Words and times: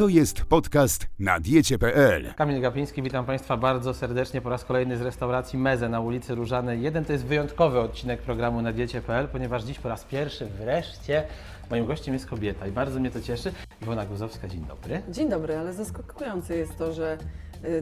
To 0.00 0.08
jest 0.08 0.44
podcast 0.44 1.06
na 1.18 1.40
diecie.pl. 1.40 2.34
Kamil 2.34 2.60
Gapiński, 2.60 3.02
witam 3.02 3.24
Państwa 3.24 3.56
bardzo 3.56 3.94
serdecznie 3.94 4.40
po 4.40 4.50
raz 4.50 4.64
kolejny 4.64 4.96
z 4.96 5.00
restauracji 5.00 5.58
Meze 5.58 5.88
na 5.88 6.00
ulicy 6.00 6.34
Różanej 6.34 6.82
1. 6.82 7.04
To 7.04 7.12
jest 7.12 7.24
wyjątkowy 7.24 7.80
odcinek 7.80 8.22
programu 8.22 8.62
na 8.62 8.72
diecie.pl, 8.72 9.28
ponieważ 9.28 9.64
dziś 9.64 9.78
po 9.78 9.88
raz 9.88 10.04
pierwszy 10.04 10.46
wreszcie 10.46 11.26
moim 11.70 11.86
gościem 11.86 12.14
jest 12.14 12.26
kobieta 12.26 12.66
i 12.66 12.72
bardzo 12.72 13.00
mnie 13.00 13.10
to 13.10 13.20
cieszy. 13.20 13.52
Iwona 13.82 14.06
Guzowska, 14.06 14.48
dzień 14.48 14.64
dobry. 14.64 15.02
Dzień 15.08 15.28
dobry, 15.28 15.56
ale 15.56 15.72
zaskakujące 15.72 16.56
jest 16.56 16.78
to, 16.78 16.92
że 16.92 17.18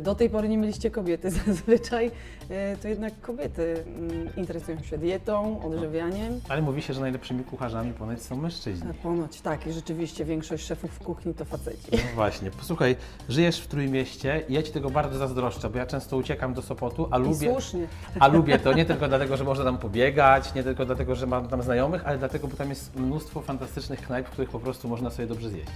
do 0.01 0.15
tej 0.15 0.31
pory 0.31 0.49
nie 0.49 0.59
mieliście 0.59 0.91
kobiety. 0.91 1.31
Zazwyczaj 1.47 2.07
y, 2.07 2.77
to 2.83 2.89
jednak 2.89 3.21
kobiety 3.21 3.85
mm, 3.87 4.37
interesują 4.37 4.83
się 4.83 4.99
dietą, 4.99 5.63
odżywianiem. 5.65 6.41
Ale 6.49 6.63
mówi 6.63 6.83
się, 6.83 6.95
że 6.95 7.01
najlepszymi 7.01 7.45
kucharzami 7.45 7.93
ponoć 7.93 8.23
są 8.23 8.37
mężczyźni. 8.37 8.91
A 8.91 9.03
Ponoć 9.03 9.41
tak 9.41 9.67
i 9.67 9.73
rzeczywiście 9.73 10.25
większość 10.25 10.67
szefów 10.67 10.91
w 10.91 10.99
kuchni 10.99 11.35
to 11.35 11.45
faceci. 11.45 11.89
No 11.93 11.99
właśnie, 12.15 12.51
posłuchaj, 12.51 12.97
żyjesz 13.29 13.61
w 13.61 13.67
Trójmieście 13.67 14.43
i 14.49 14.55
ja 14.55 14.63
Ci 14.63 14.73
tego 14.73 14.91
bardzo 14.91 15.19
zazdroszczę, 15.19 15.71
bo 15.71 15.79
ja 15.79 15.87
często 15.87 16.17
uciekam 16.17 16.55
do 16.55 16.63
Sopotu, 16.63 17.09
a 17.11 17.19
I 17.19 17.23
lubię... 17.23 17.53
słusznie. 17.53 17.87
A 18.21 18.29
lubię 18.29 18.59
to 18.59 18.73
nie 18.73 18.85
tylko 18.85 19.09
dlatego, 19.09 19.37
że 19.37 19.45
można 19.45 19.65
tam 19.65 19.79
pobiegać, 19.79 20.55
nie 20.55 20.63
tylko 20.63 20.87
dlatego, 20.87 21.15
że 21.15 21.27
mam 21.27 21.49
tam 21.49 21.63
znajomych, 21.63 22.07
ale 22.07 22.19
dlatego, 22.19 22.49
bo 22.49 22.57
tam 22.57 22.69
jest 22.69 22.97
mnóstwo 22.97 23.41
fantastycznych 23.41 24.01
knajp, 24.01 24.27
w 24.27 24.31
których 24.31 24.51
po 24.51 24.61
prostu 24.61 24.89
można 24.89 25.11
sobie 25.11 25.29
dobrze 25.29 25.51
zjeść. 25.51 25.71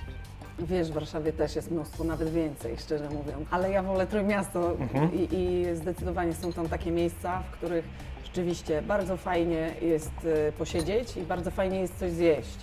Wiesz, 0.58 0.90
w 0.90 0.94
Warszawie 0.94 1.32
też 1.32 1.56
jest 1.56 1.70
mnóstwo, 1.70 2.04
nawet 2.04 2.30
więcej, 2.30 2.76
szczerze 2.78 3.04
mówiąc. 3.10 3.48
Ale 3.50 3.70
ja 3.70 3.82
wolę 3.82 4.06
Trójmiasto 4.06 4.76
i, 5.12 5.28
i 5.34 5.76
zdecydowanie 5.76 6.34
są 6.34 6.52
tam 6.52 6.68
takie 6.68 6.90
miejsca, 6.90 7.42
w 7.42 7.50
których 7.50 7.84
rzeczywiście 8.24 8.82
bardzo 8.82 9.16
fajnie 9.16 9.74
jest 9.82 10.10
y, 10.48 10.52
posiedzieć 10.58 11.16
i 11.16 11.20
bardzo 11.22 11.50
fajnie 11.50 11.80
jest 11.80 11.98
coś 11.98 12.12
zjeść. 12.12 12.58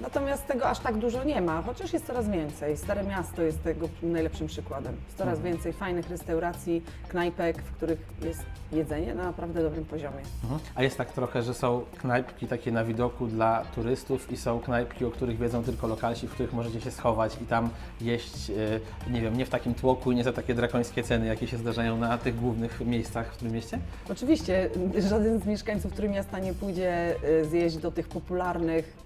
Natomiast 0.00 0.46
tego 0.46 0.68
aż 0.68 0.78
tak 0.78 0.96
dużo 0.96 1.24
nie 1.24 1.40
ma, 1.40 1.62
chociaż 1.62 1.92
jest 1.92 2.06
coraz 2.06 2.28
więcej. 2.28 2.76
Stare 2.76 3.04
Miasto 3.04 3.42
jest 3.42 3.62
tego 3.62 3.88
najlepszym 4.02 4.46
przykładem. 4.46 4.96
Jest 5.06 5.18
coraz 5.18 5.40
więcej 5.40 5.72
fajnych 5.72 6.10
restauracji, 6.10 6.82
knajpek, 7.08 7.62
w 7.62 7.72
których 7.72 7.98
jest 8.22 8.42
jedzenie 8.72 9.14
na 9.14 9.24
naprawdę 9.24 9.62
dobrym 9.62 9.84
poziomie. 9.84 10.18
Mhm. 10.42 10.60
A 10.74 10.82
jest 10.82 10.98
tak 10.98 11.12
trochę, 11.12 11.42
że 11.42 11.54
są 11.54 11.84
knajpki 11.98 12.46
takie 12.46 12.72
na 12.72 12.84
widoku 12.84 13.26
dla 13.26 13.64
turystów 13.74 14.32
i 14.32 14.36
są 14.36 14.60
knajpki, 14.60 15.04
o 15.04 15.10
których 15.10 15.38
wiedzą 15.38 15.64
tylko 15.64 15.86
lokalsi, 15.86 16.28
w 16.28 16.30
których 16.30 16.52
możecie 16.52 16.80
się 16.80 16.90
schować 16.90 17.36
i 17.42 17.46
tam 17.46 17.70
jeść, 18.00 18.50
e, 18.50 19.10
nie 19.10 19.20
wiem, 19.20 19.36
nie 19.36 19.46
w 19.46 19.48
takim 19.48 19.74
tłoku 19.74 20.12
i 20.12 20.16
nie 20.16 20.24
za 20.24 20.32
takie 20.32 20.54
drakońskie 20.54 21.02
ceny, 21.02 21.26
jakie 21.26 21.46
się 21.46 21.58
zdarzają 21.58 21.96
na 21.96 22.18
tych 22.18 22.36
głównych 22.36 22.80
miejscach 22.80 23.34
w 23.34 23.36
tym 23.36 23.52
mieście? 23.52 23.78
Oczywiście 24.10 24.70
żaden 24.98 25.40
z 25.40 25.46
mieszkańców 25.46 25.92
Trójmiasta 25.92 26.38
nie 26.38 26.54
pójdzie 26.54 27.14
y, 27.24 27.44
zjeść 27.44 27.76
do 27.76 27.90
tych 27.90 28.08
popularnych 28.08 29.05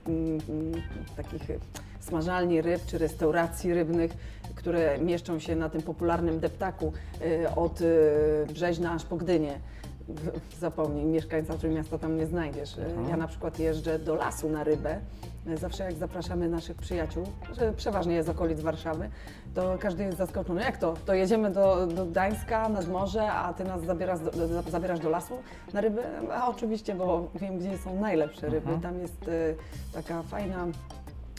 takich 1.17 1.51
y, 1.51 1.59
smażalni 2.01 2.63
ryb 2.63 2.87
czy 2.87 2.99
restauracji 2.99 3.75
rybnych, 3.75 4.13
które 4.55 4.99
mieszczą 4.99 5.39
się 5.39 5.57
na 5.57 5.69
tym 5.69 5.83
popularnym 5.83 6.41
deptaku 6.41 6.93
y, 7.23 7.51
od 7.57 7.81
y, 7.81 8.47
Brzeźna 8.53 8.93
aż 8.93 9.05
po 9.05 9.17
Gdynię. 9.17 9.59
Zapomnij, 10.61 11.05
mieszkańca 11.05 11.55
Trójmiasta 11.55 11.99
tam 11.99 12.17
nie 12.17 12.27
znajdziesz. 12.27 12.79
Y, 12.79 12.85
Ja 13.11 13.17
na 13.17 13.27
przykład 13.29 13.59
jeżdżę 13.59 13.99
do 13.99 14.15
lasu 14.15 14.49
na 14.49 14.65
rybę. 14.65 15.01
Zawsze 15.57 15.85
jak 15.85 15.93
zapraszamy 15.93 16.49
naszych 16.49 16.77
przyjaciół, 16.77 17.25
przeważnie 17.77 18.15
jest 18.15 18.27
z 18.27 18.31
okolic 18.31 18.61
Warszawy, 18.61 19.11
to 19.55 19.77
każdy 19.81 20.03
jest 20.05 20.19
zaskoczony. 20.19 20.63
Jak 20.63 20.77
to? 20.77 20.95
To 21.07 21.15
jedziemy 21.15 21.51
do, 21.51 21.87
do 21.87 22.07
Gdańska 22.07 22.69
nad 22.69 22.89
morze, 22.89 23.33
a 23.33 23.53
ty 23.55 23.65
nas 23.65 23.85
zabierasz 23.85 24.21
do, 24.21 24.71
zabierasz 24.71 25.01
do 25.01 25.09
lasu 25.11 25.35
na 25.73 25.81
ryby? 25.81 26.03
A 26.33 26.49
oczywiście, 26.49 26.95
bo 26.95 27.29
wiem, 27.35 27.59
gdzie 27.59 27.79
są 27.79 28.01
najlepsze 28.01 28.49
ryby. 28.49 28.79
Tam 28.83 28.99
jest 29.01 29.29
y, 29.29 29.57
taka 29.93 30.23
fajna 30.23 30.67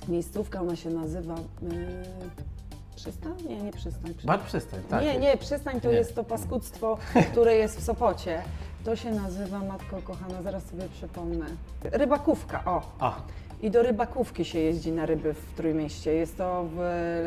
miejscówka, 0.07 0.61
ona 0.61 0.75
się 0.75 0.89
nazywa... 0.89 1.35
Y, 1.35 2.51
Przystań? 2.95 3.33
Nie, 3.49 3.61
nie 3.61 3.71
przystań. 3.71 4.13
Bar 4.23 4.39
przystań, 4.39 4.79
tak? 4.89 5.03
Nie, 5.03 5.19
nie, 5.19 5.37
przystań 5.37 5.81
to 5.81 5.87
Nie. 5.87 5.93
jest 5.93 6.15
to 6.15 6.23
paskudztwo, 6.23 6.97
które 7.31 7.55
jest 7.55 7.79
w 7.79 7.83
Sopocie. 7.83 8.41
To 8.85 8.95
się 8.95 9.11
nazywa, 9.11 9.59
matko 9.59 9.97
kochana, 10.03 10.41
zaraz 10.41 10.65
sobie 10.65 10.83
przypomnę. 10.93 11.45
Rybakówka, 11.83 12.63
o. 12.65 12.81
A, 12.99 13.15
I 13.61 13.71
do 13.71 13.83
rybakówki 13.83 14.45
się 14.45 14.59
jeździ 14.59 14.91
na 14.91 15.05
ryby 15.05 15.33
w 15.33 15.53
Trójmieście. 15.57 16.13
Jest 16.13 16.37
to 16.37 16.65
w 16.75 16.79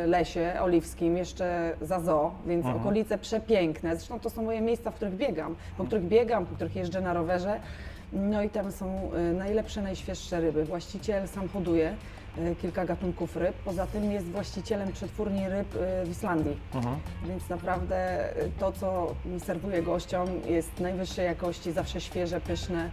lesie 0.06 0.52
oliwskim, 0.60 1.16
jeszcze 1.16 1.76
za 1.80 2.00
zoo, 2.00 2.34
więc 2.46 2.64
Mhm. 2.66 2.82
okolice 2.82 3.18
przepiękne. 3.18 3.96
Zresztą 3.96 4.20
to 4.20 4.30
są 4.30 4.42
moje 4.42 4.60
miejsca, 4.60 4.90
w 4.90 4.94
których 4.94 5.14
biegam, 5.16 5.54
po 5.78 5.84
których 5.84 6.04
biegam, 6.04 6.46
po 6.46 6.54
których 6.54 6.76
jeżdżę 6.76 7.00
na 7.00 7.12
rowerze. 7.12 7.60
No 8.12 8.42
i 8.42 8.50
tam 8.50 8.72
są 8.72 9.10
y, 9.30 9.34
najlepsze, 9.34 9.82
najświeższe 9.82 10.40
ryby. 10.40 10.64
Właściciel 10.64 11.28
sam 11.28 11.48
hoduje 11.48 11.94
y, 12.38 12.54
kilka 12.62 12.84
gatunków 12.84 13.36
ryb. 13.36 13.54
Poza 13.64 13.86
tym 13.86 14.12
jest 14.12 14.26
właścicielem 14.26 14.92
przetwórni 14.92 15.48
ryb 15.48 15.74
y, 15.74 16.06
w 16.06 16.10
Islandii. 16.10 16.56
mhm. 16.74 16.96
Więc 17.28 17.48
naprawdę 17.48 18.28
to, 18.58 18.72
co 18.72 19.14
serwuję 19.38 19.82
gościom, 19.82 20.28
jest 20.48 20.80
najwyższej 20.80 21.24
jakości, 21.26 21.72
zawsze 21.72 22.00
świeże, 22.00 22.40
pyszne. 22.40 22.90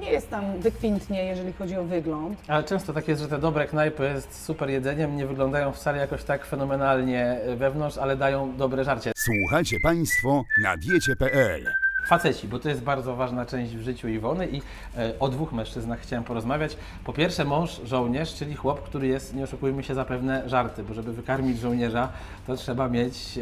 Nie 0.00 0.10
jest 0.10 0.30
tam 0.30 0.60
wykwintnie, 0.60 1.24
jeżeli 1.24 1.52
chodzi 1.52 1.76
o 1.76 1.84
wygląd. 1.84 2.38
Ale 2.48 2.64
często 2.64 2.92
tak 2.92 3.08
jest, 3.08 3.22
że 3.22 3.28
te 3.28 3.38
dobre 3.38 3.66
knajpy 3.66 4.14
z 4.28 4.44
super 4.44 4.70
jedzeniem 4.70 5.16
nie 5.16 5.26
wyglądają 5.26 5.72
wcale 5.72 5.98
jakoś 5.98 6.24
tak 6.24 6.46
fenomenalnie 6.46 7.40
wewnątrz, 7.56 7.98
ale 7.98 8.16
dają 8.16 8.56
dobre 8.56 8.84
żarcie. 8.84 9.12
Słuchacie 9.16 9.76
Państwo 9.82 10.44
na 10.62 10.76
diecie.pl. 10.76 11.87
Faceci, 12.08 12.48
bo 12.48 12.58
to 12.58 12.68
jest 12.68 12.82
bardzo 12.82 13.16
ważna 13.16 13.46
część 13.46 13.76
w 13.76 13.80
życiu 13.80 14.08
Iwony 14.08 14.46
i 14.46 14.62
e, 14.96 15.18
o 15.20 15.28
dwóch 15.28 15.52
mężczyznach 15.52 16.00
chciałem 16.00 16.24
porozmawiać. 16.24 16.76
Po 17.04 17.12
pierwsze 17.12 17.44
mąż, 17.44 17.80
żołnierz, 17.84 18.34
czyli 18.34 18.54
chłop, 18.54 18.82
który 18.82 19.06
jest, 19.06 19.34
nie 19.34 19.44
oszukujmy 19.44 19.82
się, 19.82 19.94
za 19.94 20.04
pewne 20.04 20.48
żarty, 20.48 20.82
bo 20.82 20.94
żeby 20.94 21.12
wykarmić 21.12 21.58
żołnierza, 21.58 22.12
to 22.46 22.56
trzeba 22.56 22.88
mieć, 22.88 23.38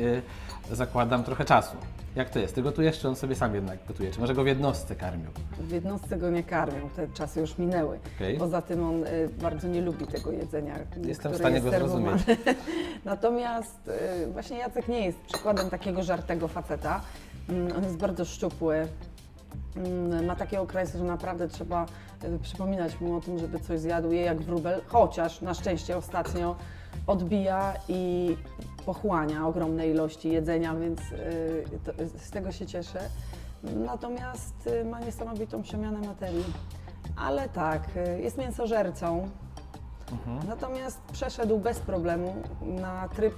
e, 0.71 0.75
zakładam, 0.75 1.25
trochę 1.25 1.45
czasu. 1.45 1.77
Jak 2.17 2.31
to 2.31 2.39
jest? 2.39 2.55
Ty 2.55 2.63
gotujesz, 2.63 2.99
czy 2.99 3.09
on 3.09 3.17
sobie 3.17 3.35
sam 3.35 3.55
jednak 3.55 3.79
gotuje? 3.89 4.11
Czy 4.11 4.21
może 4.21 4.35
go 4.35 4.45
w 4.45 4.47
jednostce 4.47 4.95
karmił? 4.95 5.31
W 5.61 5.71
jednostce 5.71 6.17
go 6.17 6.31
nie 6.31 6.43
karmią, 6.43 6.89
te 6.97 7.09
czasy 7.09 7.41
już 7.41 7.59
minęły. 7.59 7.99
Okej. 8.17 8.39
Poza 8.39 8.63
tym 8.63 8.85
on 8.85 9.05
y, 9.05 9.29
bardzo 9.43 9.69
nie 9.69 9.83
lubi 9.83 10.07
tego 10.07 10.33
jedzenia, 10.33 10.75
Jestem 11.05 11.33
w 11.33 11.37
stanie 11.37 11.55
jest 11.55 11.67
go 11.67 11.73
zrozumieć. 11.79 12.23
Natomiast 13.05 13.91
właśnie 14.33 14.59
Jacek 14.59 14.89
nie 14.89 15.07
jest 15.07 15.19
przykładem 15.19 15.71
takiego 15.71 16.03
żartego 16.03 16.49
faceta. 16.49 17.01
Mm, 17.49 17.77
On 17.77 17.85
jest 17.85 17.97
bardzo 17.97 18.25
szczupły. 18.25 18.89
Mm, 19.77 20.25
Ma 20.27 20.37
takie 20.37 20.61
okresy, 20.61 20.99
że 20.99 21.05
naprawdę 21.05 21.49
trzeba 21.49 21.87
y, 22.25 22.39
przypominać 22.39 23.01
mu 23.01 23.17
o 23.17 23.21
tym, 23.21 23.39
żeby 23.39 23.61
coś 23.61 23.81
zjadł, 23.81 24.13
je 24.13 24.21
jak 24.23 24.43
wróbel, 24.43 24.81
chociaż 24.87 25.41
na 25.41 25.55
szczęście 25.55 25.97
ostatnio 25.97 26.57
odbija 27.07 27.75
i 27.89 28.37
pochłania 28.87 29.47
ogromne 29.47 29.89
ilości 29.89 30.31
jedzenia, 30.33 30.75
więc 30.75 31.01
to, 31.85 31.93
z 32.19 32.31
tego 32.31 32.53
się 32.53 32.67
cieszę. 32.67 33.01
Natomiast 33.63 34.67
y, 34.67 34.85
ma 34.85 35.01
niesamowitą 35.01 35.63
przemianę 35.63 35.99
materii. 36.09 36.45
Ale 37.17 37.49
tak, 37.49 37.83
jest 38.23 38.39
mięsożercą, 38.39 39.29
natomiast 40.49 41.01
przeszedł 41.13 41.59
bez 41.59 41.79
problemu 41.79 42.35
na 42.63 43.09
tryb 43.09 43.35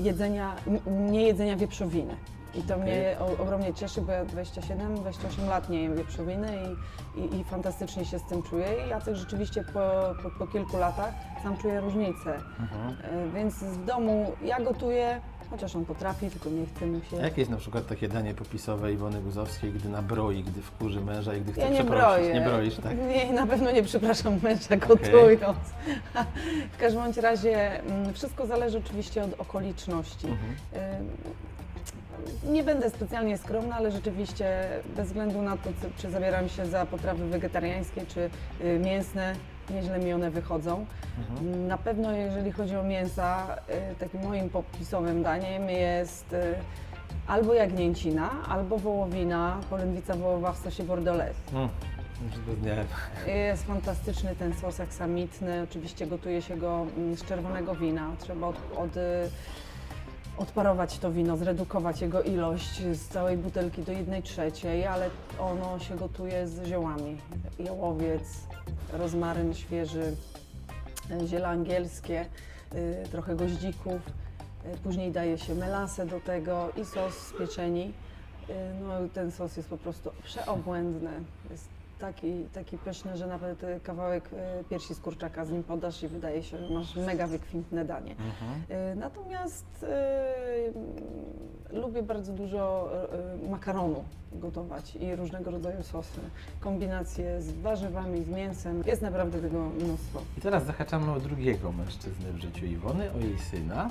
jedzenia, 0.00 0.56
nie 0.86 1.22
jedzenia 1.22 1.56
wieprzowiny. 1.56 2.16
I 2.58 2.62
to 2.62 2.78
mnie 2.78 3.16
o, 3.20 3.42
ogromnie 3.42 3.74
cieszy, 3.74 4.00
bo 4.02 4.12
ja 4.12 4.24
27-28 4.24 5.48
lat 5.48 5.68
nie 5.70 5.82
jem 5.82 5.96
wieprzowiny 5.96 6.48
i, 7.16 7.20
i, 7.20 7.40
i 7.40 7.44
fantastycznie 7.44 8.04
się 8.04 8.18
z 8.18 8.24
tym 8.24 8.42
czuję. 8.42 8.66
I 8.86 8.88
Jacek 8.90 9.14
rzeczywiście 9.16 9.64
po, 9.64 9.80
po, 10.22 10.30
po 10.38 10.46
kilku 10.46 10.76
latach 10.78 11.14
sam 11.42 11.56
czuje 11.56 11.80
różnicę. 11.80 12.36
Y, 12.36 13.30
Więc 13.34 13.54
w 13.54 13.84
domu 13.84 14.32
ja 14.44 14.60
gotuję, 14.60 15.20
chociaż 15.50 15.76
on 15.76 15.84
potrafi, 15.84 16.30
tylko 16.30 16.50
nie 16.50 16.66
chce 16.66 16.86
mu 16.86 17.00
się. 17.02 17.16
A 17.20 17.24
jakie 17.24 17.40
jest 17.40 17.50
na 17.50 17.56
przykład 17.56 17.86
takie 17.86 18.08
danie 18.08 18.34
popisowe 18.34 18.92
Iwony 18.92 19.20
Guzowskiej, 19.20 19.72
gdy 19.72 19.88
nabroi, 19.88 20.42
gdy 20.42 20.62
wkurzy 20.62 21.00
męża 21.00 21.34
i 21.34 21.40
gdy 21.40 21.52
chce 21.52 21.60
Ja 21.60 21.68
nie 21.68 21.74
przeprosić? 21.74 22.04
broję. 22.04 22.34
Nie 22.34 22.40
broisz, 22.40 22.76
tak? 22.76 22.96
Nie, 23.14 23.32
na 23.32 23.46
pewno 23.46 23.70
nie 23.70 23.82
przepraszam 23.82 24.38
męża 24.42 24.76
gotując. 24.76 25.58
W 26.74 26.78
każdym 26.78 27.02
bądź 27.02 27.16
razie 27.16 27.82
mm, 27.82 28.14
wszystko 28.14 28.46
zależy 28.46 28.78
oczywiście 28.78 29.22
od 29.22 29.40
okoliczności. 29.40 30.26
Mhm. 30.26 30.50
Ym, 31.00 31.08
Nie 32.50 32.62
będę 32.64 32.90
specjalnie 32.90 33.38
skromna, 33.38 33.76
ale 33.76 33.90
rzeczywiście 33.92 34.68
bez 34.96 35.06
względu 35.06 35.42
na 35.42 35.56
to, 35.56 35.70
czy- 35.96 36.10
zabieram 36.10 36.48
się 36.48 36.66
za 36.66 36.86
potrawy 36.86 37.26
wegetariańskie 37.28 38.06
czy 38.06 38.30
y, 38.64 38.78
mięsne, 38.78 39.34
nieźle 39.70 39.98
mi 39.98 40.12
one 40.12 40.30
wychodzą. 40.30 40.86
Mhm. 41.18 41.66
Na 41.66 41.78
pewno 41.78 42.12
jeżeli 42.12 42.52
chodzi 42.52 42.76
o 42.76 42.82
mięsa, 42.82 43.56
y, 43.92 43.94
takim 43.94 44.22
moim 44.22 44.48
popisowym 44.50 45.22
daniem 45.22 45.70
jest 45.70 46.32
y, 46.32 46.54
albo 47.26 47.54
jagnięcina, 47.54 48.30
albo 48.48 48.78
wołowina, 48.78 49.60
polędwica 49.70 50.14
wołowa 50.14 50.52
w 50.52 50.58
sosie 50.58 50.82
bordelaise. 50.84 51.40
Mm. 51.52 51.68
Jest 53.26 53.64
fantastyczny 53.66 54.36
ten 54.36 54.54
sos 54.54 54.80
aksamitny. 54.80 55.62
Oczywiście 55.62 56.06
gotuje 56.06 56.42
się 56.42 56.56
go 56.56 56.86
mm, 56.96 57.16
z 57.16 57.24
czerwonego 57.24 57.74
wina. 57.74 58.10
Trzeba 58.18 58.46
od, 58.46 58.56
od, 58.76 58.90
odparować 60.38 60.98
to 60.98 61.12
wino, 61.12 61.36
zredukować 61.36 62.00
jego 62.00 62.22
ilość 62.22 62.82
z 62.92 63.08
całej 63.08 63.36
butelki 63.36 63.82
do 63.82 63.92
jednej 63.92 64.22
trzeciej, 64.22 64.86
ale 64.86 65.10
ono 65.38 65.78
się 65.78 65.96
gotuje 65.96 66.46
z 66.46 66.64
ziołami. 66.64 67.16
Jałowiec, 67.58 68.22
rozmaryn 68.92 69.54
świeży, 69.54 70.16
ziele 71.26 71.48
angielskie. 71.48 72.26
y, 72.74 73.08
trochę 73.10 73.36
goździków, 73.36 74.00
y, 74.74 74.78
później 74.78 75.12
daje 75.12 75.38
się 75.38 75.54
melasę 75.54 76.06
do 76.06 76.20
tego 76.20 76.68
i 76.76 76.84
sos 76.84 77.14
z 77.14 77.32
pieczeni. 77.32 77.92
Y, 78.50 78.54
No 78.88 79.08
ten 79.14 79.30
sos 79.32 79.56
jest 79.56 79.68
po 79.68 79.76
prostu 79.78 80.10
przeobłędny. 80.24 81.10
Jest 81.50 81.77
taki, 81.98 82.44
taki 82.54 82.78
pyszny, 82.78 83.16
że 83.16 83.26
nawet 83.26 83.64
y, 83.64 83.80
kawałek 83.82 84.30
y, 84.60 84.64
piersi 84.70 84.94
z 84.94 85.00
kurczaka 85.00 85.44
z 85.44 85.50
nim 85.50 85.62
podasz 85.64 86.02
i 86.02 86.08
wydaje 86.08 86.42
się, 86.42 86.58
że 86.58 86.74
masz 86.74 86.96
mega 86.96 87.26
wykwintne 87.26 87.84
danie. 87.84 88.10
Mhm. 88.12 88.90
Y, 88.92 88.96
Natomiast 88.96 89.86
y, 91.72 91.76
lubię 91.76 92.02
bardzo 92.02 92.32
dużo 92.32 92.90
makaronu 93.50 94.04
gotować 94.32 94.96
i 94.96 95.16
różnego 95.16 95.50
rodzaju 95.50 95.82
sosy. 95.82 96.20
Kombinacje 96.60 97.42
z 97.42 97.52
warzywami, 97.52 98.24
z 98.24 98.28
mięsem. 98.28 98.82
Jest 98.86 99.02
naprawdę 99.02 99.38
tego 99.40 99.58
mnóstwo. 99.68 100.20
I 100.38 100.40
teraz 100.40 100.64
zahaczamy 100.66 101.12
o 101.12 101.20
drugiego 101.20 101.72
mężczyznę 101.72 102.32
w 102.32 102.36
życiu 102.38 102.66
Iwony, 102.66 103.12
o 103.12 103.18
jej 103.18 103.38
syna. 103.38 103.90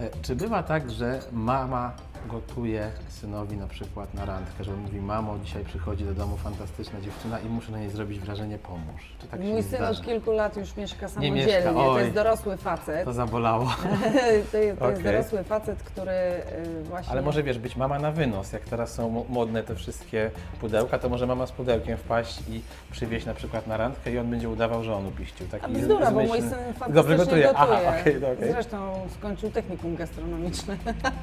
E, 0.00 0.10
Czy 0.22 0.36
bywa 0.36 0.62
tak, 0.62 0.90
że 0.90 1.20
mama 1.32 1.92
gotuje 2.28 2.90
synowi 3.08 3.56
na 3.56 3.66
przykład 3.66 4.14
na 4.14 4.24
randkę, 4.24 4.64
że 4.64 4.72
on 4.72 4.78
mówi, 4.80 5.00
mamo, 5.00 5.38
dzisiaj 5.44 5.64
przychodzi 5.64 6.04
do 6.04 6.14
domu 6.14 6.36
fantastyczna 6.36 7.00
dziewczyna 7.00 7.40
i 7.40 7.46
muszę 7.48 7.72
na 7.72 7.78
niej 7.78 7.90
zrobić 7.90 8.18
wrażenie, 8.20 8.58
pomóż. 8.58 9.14
Czy 9.20 9.26
tak 9.26 9.40
się 9.40 9.46
Mój 9.46 9.62
syn 9.62 9.68
zdarza? 9.68 9.88
już 9.88 10.00
kilku 10.00 10.32
lat 10.32 10.56
już 10.56 10.76
mieszka 10.76 11.06
Nie 11.06 11.08
samodzielnie. 11.12 11.46
mieszka, 11.46 11.72
to 11.72 11.92
oj. 11.92 12.00
jest 12.02 12.14
dorosły 12.14 12.56
facet. 12.56 13.04
To 13.04 13.12
zabolało. 13.12 13.66
to 14.20 14.26
jest, 14.26 14.52
to 14.52 14.58
jest 14.58 14.82
Okej. 14.92 15.02
dorosły 15.04 15.44
facet, 15.44 15.82
który 15.82 16.12
y, 16.12 16.84
właśnie... 16.84 17.12
Ale 17.12 17.22
może 17.22 17.42
wiesz, 17.42 17.58
być 17.58 17.76
mama 17.76 17.98
na 17.98 18.12
wynos, 18.12 18.52
jak 18.52 18.62
teraz 18.62 18.92
są 18.94 19.10
mo- 19.10 19.24
modne 19.28 19.62
te 19.62 19.74
wszystkie 19.74 20.30
pudełka, 20.60 20.98
to 20.98 21.08
może 21.08 21.26
mama 21.26 21.46
z 21.46 21.52
pudełkiem 21.52 21.96
wpaść 21.96 22.42
i 22.48 22.62
przywieźć 22.90 23.26
na 23.26 23.34
przykład 23.34 23.66
na 23.66 23.76
randkę 23.76 24.12
i 24.12 24.18
on 24.18 24.30
będzie 24.30 24.48
udawał, 24.48 24.84
że 24.84 24.94
on 24.96 25.06
upiścił. 25.06 25.46
Taki 25.48 25.64
A 25.64 25.68
bzdura, 25.68 26.10
bo 26.10 26.20
mój 26.20 26.28
zmyślny- 26.28 26.40
syn 26.50 26.58
fantastycznie 26.58 26.94
Dobrze 26.94 27.16
gotuje. 27.16 27.50
Aha, 27.56 27.78
okej, 28.00 28.16
okej. 28.16 28.52
Zresztą 28.52 29.08
skończył 29.18 29.50
technikum 29.50 29.96
gastronomiczne. 29.96 30.76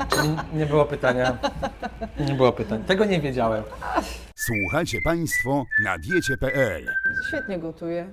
Czyli 0.10 0.30
Nie 0.54 0.66
było 0.66 0.86
pytania. 0.92 1.38
Nie 2.28 2.34
było 2.34 2.52
pytań. 2.52 2.84
Tego 2.84 3.06
nie 3.06 3.22
wiedziałem. 3.22 3.64
Słuchacie 4.36 4.98
Państwo 5.04 5.66
na 5.86 5.98
diecie.pl. 5.98 6.84
Świetnie 7.28 7.60
gotuje. 7.60 8.06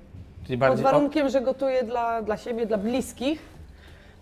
Czyli 0.44 0.58
Pod 0.58 0.68
bardziej. 0.68 0.86
o- 0.86 0.90
warunkiem, 0.92 1.28
że 1.28 1.40
gotuje 1.40 1.84
dla, 1.84 2.22
dla 2.22 2.36
siebie, 2.36 2.66
dla 2.66 2.78
bliskich, 2.78 3.42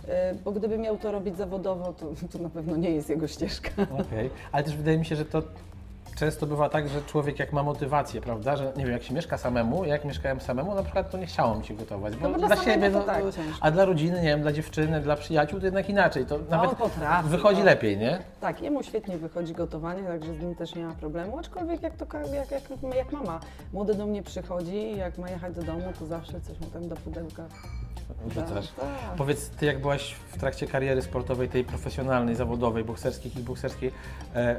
y, 0.05 0.09
bo 0.45 0.53
gdyby 0.53 0.79
miał 0.79 0.97
to 0.99 1.13
robić 1.13 1.37
zawodowo, 1.37 1.93
to, 1.93 2.07
to 2.33 2.39
na 2.39 2.49
pewno 2.49 2.77
nie 2.77 2.91
jest 2.91 3.11
jego 3.11 3.29
ścieżka. 3.29 3.71
Okej, 4.01 4.31
ale 4.53 4.65
też 4.65 4.77
wydaje 4.77 4.99
mi 4.99 5.05
się, 5.05 5.17
że 5.17 5.25
to 5.25 5.43
często 6.15 6.47
bywa 6.47 6.69
tak, 6.69 6.89
że 6.89 7.03
człowiek 7.03 7.39
jak 7.39 7.53
ma 7.53 7.63
motywację, 7.63 8.21
prawda, 8.21 8.57
że 8.57 8.73
nie 8.77 8.85
wiem, 8.85 8.93
jak 8.93 9.03
się 9.03 9.15
mieszka 9.15 9.39
samemu, 9.39 9.85
jak 9.85 10.05
mieszkałem 10.05 10.41
samemu, 10.41 10.75
na 10.75 10.83
przykład 10.83 11.11
to 11.11 11.19
nie 11.19 11.27
chciało 11.27 11.55
mi 11.55 11.65
się 11.65 11.75
gotować, 11.75 12.17
bo 12.17 12.29
No 12.29 12.39
bo 12.39 12.47
dla 12.47 12.57
siebie, 12.57 12.91
no, 12.91 13.03
tak, 13.03 13.25
no, 13.25 13.31
a 13.61 13.71
dla 13.71 13.85
rodziny, 13.85 14.17
nie 14.17 14.29
wiem, 14.29 14.43
dla 14.43 14.53
dziewczyny, 14.53 15.01
dla 15.01 15.17
przyjaciół 15.17 15.61
to 15.61 15.67
jednak 15.67 15.89
inaczej, 15.89 16.27
to 16.27 16.39
nawet 16.51 16.71
potrafi, 16.71 17.29
wychodzi 17.29 17.59
no. 17.59 17.65
lepiej, 17.65 17.99
nie? 17.99 18.19
Tak, 18.41 18.63
jemu 18.63 18.83
świetnie 18.83 19.19
wychodzi 19.19 19.53
gotowanie, 19.53 20.03
także 20.03 20.35
z 20.35 20.41
nim 20.41 20.55
też 20.55 20.75
nie 20.75 20.85
ma 20.85 20.95
problemu. 20.95 21.39
Aczkolwiek 21.39 21.83
jak, 21.83 21.97
to, 21.97 22.07
jak, 22.35 22.51
jak, 22.51 22.63
jak 22.97 23.13
mama 23.13 23.41
młody 23.73 23.95
do 23.95 24.07
mnie 24.07 24.23
przychodzi 24.23 24.97
jak 24.97 25.19
ma 25.19 25.31
jechać 25.31 25.55
do 25.55 25.63
domu, 25.63 25.93
to 25.99 26.07
zawsze 26.07 26.41
coś 26.41 26.61
mu 26.61 26.67
tam 26.67 26.89
do 26.89 26.97
pudełka 26.97 27.43
Wrzucasz. 28.27 28.69
Tak, 28.69 28.75
tak. 28.77 29.17
Powiedz, 29.17 29.51
ty 29.51 29.67
jak 29.67 29.81
byłaś 29.81 30.13
w 30.13 30.39
trakcie 30.39 30.67
kariery 30.67 31.03
sportowej, 31.03 31.49
tej 31.49 31.65
profesjonalnej, 31.65 32.35
zawodowej, 32.35 32.85
bokserskiej, 32.85 33.31
kickbokserskiej, 33.31 33.93
e, 34.35 34.57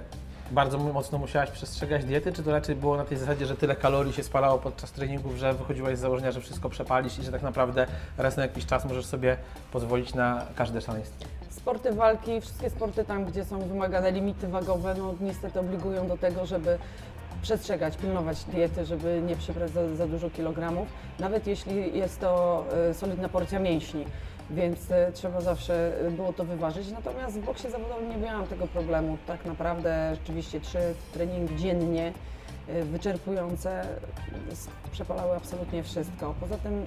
bardzo 0.51 0.77
mocno 0.77 1.17
musiałaś 1.17 1.51
przestrzegać 1.51 2.05
diety, 2.05 2.33
czy 2.33 2.44
to 2.44 2.51
raczej 2.51 2.75
było 2.75 2.97
na 2.97 3.05
tej 3.05 3.17
zasadzie, 3.17 3.45
że 3.45 3.55
tyle 3.55 3.75
kalorii 3.75 4.13
się 4.13 4.23
spalało 4.23 4.59
podczas 4.59 4.91
treningów, 4.91 5.35
że 5.35 5.53
wychodziłaś 5.53 5.97
z 5.97 5.99
założenia, 5.99 6.31
że 6.31 6.41
wszystko 6.41 6.69
przepalisz 6.69 7.19
i 7.19 7.23
że 7.23 7.31
tak 7.31 7.41
naprawdę 7.41 7.88
raz 8.17 8.38
na 8.38 8.44
jakiś 8.44 8.65
czas 8.65 8.85
możesz 8.85 9.05
sobie 9.05 9.38
pozwolić 9.71 10.13
na 10.13 10.45
każde 10.55 10.81
szaleństwo? 10.81 11.25
Sporty 11.49 11.94
walki, 11.94 12.41
wszystkie 12.41 12.69
sporty 12.69 13.05
tam, 13.05 13.25
gdzie 13.25 13.45
są 13.45 13.59
wymagane 13.59 14.11
limity 14.11 14.47
wagowe, 14.47 14.95
no 14.97 15.13
niestety 15.21 15.59
obligują 15.59 16.07
do 16.07 16.17
tego, 16.17 16.45
żeby 16.45 16.77
przestrzegać, 17.41 17.97
pilnować 17.97 18.44
diety, 18.44 18.85
żeby 18.85 19.21
nie 19.27 19.35
przybrać 19.35 19.71
za, 19.71 19.95
za 19.95 20.07
dużo 20.07 20.29
kilogramów, 20.29 20.88
nawet 21.19 21.47
jeśli 21.47 21.97
jest 21.97 22.19
to 22.19 22.63
e, 22.89 22.94
solidna 22.94 23.29
porcja 23.29 23.59
mięśni. 23.59 24.05
Więc 24.49 24.91
e, 24.91 25.11
trzeba 25.11 25.41
zawsze 25.41 26.01
e, 26.07 26.11
było 26.11 26.33
to 26.33 26.45
wyważyć. 26.45 26.91
Natomiast 26.91 27.39
w 27.39 27.45
boksie 27.45 27.69
zawodowym 27.71 28.09
nie 28.09 28.17
miałam 28.17 28.47
tego 28.47 28.67
problemu. 28.67 29.17
Tak 29.27 29.45
naprawdę 29.45 30.15
rzeczywiście 30.15 30.59
trzy 30.59 30.79
treningi 31.13 31.55
dziennie 31.55 32.13
e, 32.67 32.83
wyczerpujące 32.83 33.88
przepalały 34.91 35.35
absolutnie 35.35 35.83
wszystko. 35.83 36.35
Poza 36.39 36.57
tym 36.57 36.85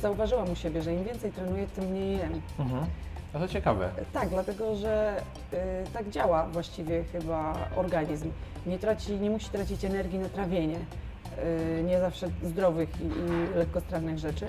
zauważyłam 0.00 0.50
u 0.50 0.56
siebie, 0.56 0.82
że 0.82 0.94
im 0.94 1.04
więcej 1.04 1.32
trenuję, 1.32 1.66
tym 1.66 1.84
mniej 1.84 2.18
jem. 2.18 2.40
Mhm. 2.58 2.86
No 3.34 3.40
to 3.40 3.48
ciekawe. 3.48 3.90
Tak, 4.12 4.28
dlatego 4.28 4.76
że 4.76 5.22
y, 5.52 5.56
tak 5.92 6.10
działa 6.10 6.46
właściwie 6.46 7.04
chyba 7.04 7.54
organizm. 7.76 8.30
Nie, 8.66 8.78
traci, 8.78 9.12
nie 9.12 9.30
musi 9.30 9.48
tracić 9.48 9.84
energii 9.84 10.18
na 10.18 10.28
trawienie 10.28 10.78
y, 10.78 11.82
nie 11.82 12.00
zawsze 12.00 12.28
zdrowych 12.42 12.88
i, 13.00 13.04
i 13.04 13.58
lekkostrawnych 13.58 14.18
rzeczy, 14.18 14.46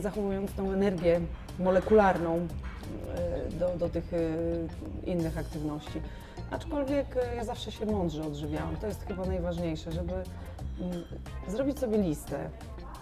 zachowując 0.00 0.52
tą 0.52 0.72
energię 0.72 1.20
molekularną 1.60 2.36
y, 2.36 3.58
do, 3.58 3.68
do 3.78 3.88
tych 3.88 4.12
y, 4.12 4.68
innych 5.06 5.38
aktywności. 5.38 6.02
Aczkolwiek 6.50 7.16
y, 7.16 7.36
ja 7.36 7.44
zawsze 7.44 7.72
się 7.72 7.86
mądrze 7.86 8.22
odżywiałam. 8.22 8.76
To 8.76 8.86
jest 8.86 9.06
chyba 9.06 9.24
najważniejsze, 9.24 9.92
żeby 9.92 10.12
mm, 10.12 11.04
zrobić 11.48 11.78
sobie 11.78 11.98
listę. 11.98 12.50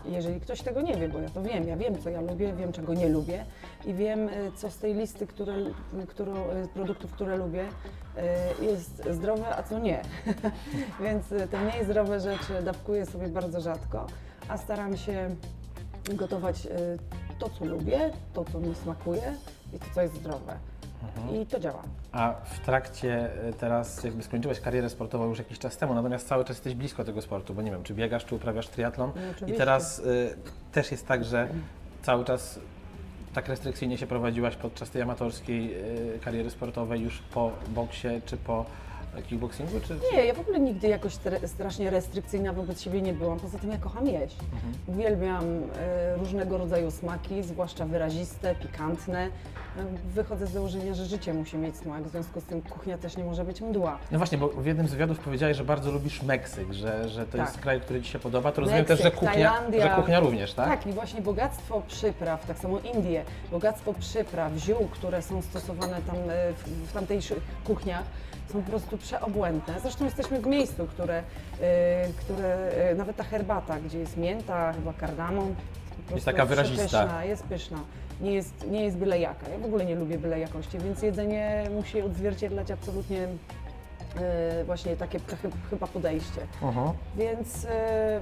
Jeżeli 0.04 0.40
ktoś 0.40 0.62
tego 0.62 0.80
nie 0.80 0.94
wie, 0.94 1.08
bo 1.08 1.18
ja 1.18 1.28
to 1.28 1.42
wiem, 1.42 1.68
ja 1.68 1.76
wiem, 1.76 1.98
co 2.02 2.10
ja 2.10 2.20
lubię, 2.20 2.52
wiem, 2.52 2.72
czego 2.72 2.94
nie 2.94 3.08
lubię 3.08 3.44
i 3.86 3.94
wiem, 3.94 4.28
co 4.56 4.70
z 4.70 4.78
tej 4.78 4.94
listy 4.94 5.26
które, 5.26 5.54
którą, 6.08 6.34
y, 6.34 6.68
produktów, 6.74 7.12
które 7.12 7.36
lubię, 7.36 7.64
jest 8.62 9.02
zdrowe, 9.10 9.56
a 9.56 9.62
co 9.62 9.78
nie. 9.78 10.02
Więc 11.04 11.28
te 11.50 11.60
mniej 11.60 11.84
zdrowe 11.84 12.20
rzeczy 12.20 12.62
dawkuję 12.64 13.06
sobie 13.06 13.28
bardzo 13.28 13.60
rzadko, 13.60 14.06
a 14.48 14.58
staram 14.58 14.96
się 14.96 15.36
gotować 16.14 16.68
to, 17.38 17.50
co 17.50 17.64
lubię, 17.64 18.10
to, 18.34 18.44
co 18.44 18.60
mi 18.60 18.74
smakuje 18.74 19.34
i 19.74 19.78
to, 19.78 19.86
co 19.94 20.02
jest 20.02 20.14
zdrowe. 20.14 20.56
I 21.42 21.46
to 21.46 21.60
działa. 21.60 21.82
A 22.12 22.34
w 22.44 22.58
trakcie 22.58 23.30
e, 23.48 23.52
teraz 23.52 24.04
jakby 24.04 24.22
skończyłaś 24.22 24.60
karierę 24.60 24.90
sportową 24.90 25.28
już 25.28 25.38
jakiś 25.38 25.58
czas 25.58 25.76
temu, 25.76 25.94
natomiast 25.94 26.28
cały 26.28 26.44
czas 26.44 26.56
jesteś 26.56 26.74
blisko 26.74 27.04
tego 27.04 27.22
sportu, 27.22 27.54
bo 27.54 27.62
nie 27.62 27.70
wiem, 27.70 27.82
czy 27.82 27.94
biegasz, 27.94 28.24
czy 28.24 28.34
uprawiasz 28.34 28.68
triatlon 28.68 29.12
No, 29.40 29.46
i 29.46 29.52
teraz 29.52 29.98
y, 29.98 30.36
też 30.72 30.90
jest 30.90 31.06
tak, 31.06 31.24
że 31.24 31.48
cały 32.02 32.24
czas 32.24 32.60
tak 33.34 33.48
restrykcyjnie 33.48 33.98
się 33.98 34.06
prowadziłaś 34.06 34.56
podczas 34.56 34.90
tej 34.90 35.02
amatorskiej 35.02 35.74
y, 36.14 36.18
kariery 36.24 36.50
sportowej 36.50 37.00
już 37.00 37.18
po 37.18 37.52
boksie 37.68 38.08
czy 38.26 38.36
po 38.36 38.64
kickboxingu, 39.28 39.80
czy... 39.80 39.96
Nie, 40.12 40.24
ja 40.24 40.34
w 40.34 40.40
ogóle 40.40 40.60
nigdy 40.60 40.88
jakoś 40.88 41.12
strasznie 41.46 41.90
restrykcyjna 41.90 42.52
wobec 42.52 42.80
siebie 42.82 43.02
nie 43.02 43.12
byłam. 43.12 43.40
Poza 43.40 43.58
tym 43.58 43.70
ja 43.70 43.78
kocham 43.78 44.06
jeść. 44.06 44.36
Uwielbiam 44.86 45.44
e, 45.78 46.16
różnego 46.16 46.58
rodzaju 46.58 46.90
smaki, 46.90 47.42
zwłaszcza 47.42 47.86
wyraziste, 47.86 48.54
pikantne. 48.54 49.24
E, 49.24 49.30
Wychodzę 50.14 50.46
z 50.46 50.50
założenia, 50.50 50.94
że 50.94 51.04
życie 51.06 51.34
musi 51.34 51.56
mieć 51.58 51.76
smak, 51.76 52.02
w 52.04 52.10
związku 52.10 52.40
z 52.40 52.44
tym 52.44 52.62
kuchnia 52.62 52.98
też 52.98 53.16
nie 53.16 53.24
może 53.24 53.44
być 53.44 53.60
mdła. 53.60 53.98
No 54.10 54.18
właśnie, 54.18 54.38
bo 54.38 54.48
w 54.48 54.66
jednym 54.66 54.88
z 54.88 54.90
wywiadów 54.92 55.18
powiedziałeś, 55.18 55.56
że 55.56 55.64
bardzo 55.64 55.90
lubisz 55.90 56.22
Meksyk, 56.22 56.72
że, 56.72 57.08
że 57.08 57.26
to 57.26 57.38
Tak. 57.38 57.46
jest 57.46 57.58
kraj, 57.60 57.80
który 57.80 58.02
Ci 58.02 58.10
się 58.10 58.18
podoba. 58.18 58.52
To 58.52 58.60
rozumiem 58.60 58.84
też, 58.84 58.98
że 58.98 59.04
Meksyk, 59.04 59.20
kuchnia, 59.20 59.50
Tajlandia. 59.50 59.82
że 59.82 60.00
kuchnia 60.00 60.20
również, 60.20 60.52
tak? 60.54 60.68
Tak, 60.68 60.86
i 60.86 60.92
właśnie 60.92 61.20
bogactwo 61.22 61.82
przypraw, 61.88 62.46
tak 62.46 62.58
samo 62.58 62.78
Indie, 62.94 63.24
bogactwo 63.50 63.94
przypraw, 63.94 64.52
ziół, 64.56 64.88
które 64.90 65.22
są 65.22 65.42
stosowane 65.42 65.96
tam 66.06 66.16
e, 66.16 66.52
w, 66.52 66.88
w 66.88 66.92
tamtejszych 66.92 67.40
kuchniach, 67.64 68.04
są 68.52 68.62
po 68.62 68.70
prostu 68.70 68.97
przeobłędne. 68.98 69.74
Zresztą 69.82 70.04
jesteśmy 70.04 70.40
w 70.40 70.46
miejscu, 70.46 70.86
które, 70.86 71.22
e, 71.60 72.08
które 72.16 72.54
e, 72.70 72.94
nawet 72.94 73.16
ta 73.16 73.24
herbata, 73.24 73.80
gdzie 73.80 73.98
jest 73.98 74.16
mięta, 74.16 74.72
chyba 74.72 74.92
kardamon, 74.92 75.54
prostu 76.08 76.24
taka 76.24 76.46
wyrazista. 76.46 76.86
przepyszna, 76.86 77.24
jest 77.24 77.42
pyszna. 77.44 77.78
Nie 78.20 78.32
jest, 78.34 78.66
nie 78.70 78.84
jest 78.84 78.96
byle 78.96 79.18
jaka. 79.18 79.48
Ja 79.48 79.58
w 79.58 79.64
ogóle 79.64 79.84
nie 79.84 79.94
lubię 79.94 80.18
byle 80.18 80.40
jakości, 80.40 80.78
więc 80.78 81.02
jedzenie 81.02 81.64
musi 81.74 82.02
odzwierciedlać 82.02 82.70
absolutnie 82.70 83.28
e, 84.20 84.64
właśnie 84.64 84.96
takie 84.96 85.18
chy- 85.18 85.50
chyba 85.70 85.86
podejście. 85.86 86.40
Więc, 87.16 87.64
e, 87.70 88.20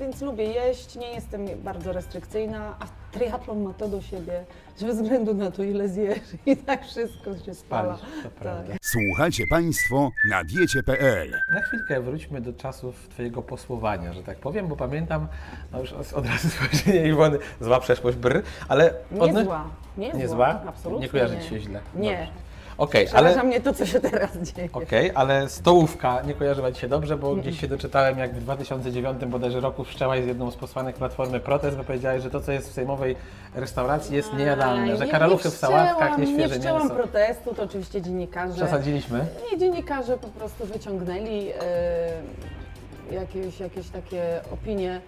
więc 0.00 0.22
lubię 0.22 0.44
jeść, 0.44 0.96
nie 0.96 1.12
jestem 1.12 1.46
bardzo 1.64 1.92
restrykcyjna, 1.92 2.76
a 2.80 2.84
triatlon 3.18 3.62
ma 3.62 3.74
to 3.74 3.88
do 3.88 4.02
siebie, 4.02 4.44
że 4.80 4.86
bez 4.86 4.96
względu 5.02 5.34
na 5.34 5.50
to, 5.50 5.62
ile 5.62 5.88
zjesz 5.88 6.18
i 6.46 6.56
tak 6.56 6.84
wszystko 6.86 7.38
się 7.38 7.54
spala. 7.54 7.94
Palisz, 7.98 8.22
to 8.22 8.30
prawda. 8.30 8.72
Słuchacie 8.92 9.46
Państwo 9.46 10.12
na 10.28 10.44
diecie.pl. 10.44 11.30
Na 11.54 11.60
chwilkę 11.60 12.00
wróćmy 12.00 12.40
do 12.40 12.52
czasów 12.52 13.08
Twojego 13.08 13.42
posłowania, 13.42 14.12
że 14.12 14.22
tak 14.22 14.38
powiem, 14.38 14.68
bo 14.68 14.76
pamiętam, 14.76 15.28
no 15.72 15.80
już 15.80 15.92
od 15.92 16.26
razu 16.26 16.48
spojrzenie 16.56 17.08
Iwony, 17.08 17.38
zła 17.60 17.80
przeszłość, 17.80 18.16
brr, 18.16 18.42
ale... 18.68 18.94
Nie 19.10 19.44
zła, 19.44 19.70
nie, 19.96 20.12
Nie 20.12 20.28
zła, 20.28 20.36
zła? 20.36 20.62
absolutnie 20.66 21.06
Nie 21.06 21.08
kojarzy 21.12 21.38
Ci 21.38 21.48
się 21.48 21.60
źle? 21.60 21.80
Nie. 21.94 22.16
Dobrze. 22.16 22.49
Okej, 22.80 23.06
Przeraża 23.06 23.40
ale... 23.40 23.48
mnie 23.48 23.60
to, 23.60 23.72
co 23.74 23.86
się 23.86 24.00
teraz 24.00 24.36
dzieje. 24.36 24.68
Okej, 24.72 25.10
ale 25.14 25.48
stołówka 25.48 26.22
nie 26.26 26.34
kojarzyła 26.34 26.72
Ci 26.72 26.80
się 26.80 26.88
dobrze, 26.88 27.16
bo 27.16 27.36
gdzieś 27.36 27.60
się 27.60 27.68
doczytałem, 27.68 28.18
jak 28.18 28.34
w 28.34 28.40
2009 28.40 29.24
bodajże 29.24 29.60
roku 29.60 29.84
wszczęłaś 29.84 30.22
z 30.24 30.26
jedną 30.26 30.50
z 30.50 30.56
posłanek 30.56 30.96
Platformy 30.96 31.40
protest, 31.40 31.76
bo 31.76 31.84
powiedziałeś, 31.84 32.22
że 32.22 32.30
to, 32.30 32.40
co 32.40 32.52
jest 32.52 32.70
w 32.70 32.72
sejmowej 32.72 33.16
restauracji 33.54 34.16
jest 34.16 34.32
niejadalne, 34.34 34.96
że 34.96 35.06
Nie- 35.06 35.12
karaluchy 35.12 35.48
nie 35.48 35.54
w 35.54 35.56
sałatkach, 35.58 35.96
wszczęłam- 35.96 36.20
nieświeże 36.20 36.54
Nie 36.54 36.60
wszczęłam 36.60 36.82
mięso. 36.82 36.94
protestu, 36.94 37.54
to 37.54 37.62
oczywiście 37.62 38.02
dziennikarze. 38.02 38.54
Przesadziliśmy. 38.54 39.26
Nie, 39.52 39.58
dziennikarze 39.58 40.16
po 40.18 40.28
prostu 40.28 40.66
wyciągnęli 40.66 41.48
e, 41.50 43.14
jakieś, 43.14 43.60
jakieś 43.60 43.88
takie 43.88 44.22
opinie, 44.52 45.00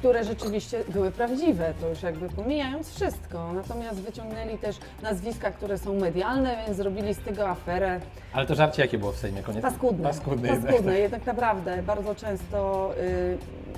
które 0.00 0.24
rzeczywiście 0.24 0.84
były 0.88 1.10
prawdziwe, 1.10 1.74
to 1.80 1.88
już 1.88 2.02
jakby 2.02 2.28
pomijając 2.28 2.94
wszystko. 2.94 3.52
Natomiast 3.52 4.00
wyciągnęli 4.00 4.58
też 4.58 4.76
nazwiska, 5.02 5.50
które 5.50 5.78
są 5.78 5.94
medialne, 5.94 6.56
więc 6.66 6.76
zrobili 6.76 7.14
z 7.14 7.18
tego 7.18 7.48
aferę. 7.48 8.00
Ale 8.32 8.46
to 8.46 8.54
żarcie 8.54 8.82
jakie 8.82 8.98
było 8.98 9.12
w 9.12 9.16
Sejmie? 9.16 9.42
Koniec? 9.42 9.62
Paskudne. 9.62 10.08
Paskudne. 10.08 10.48
Paskudne. 10.48 10.98
Jednak 10.98 11.26
naprawdę 11.26 11.82
bardzo 11.82 12.14
często 12.14 12.90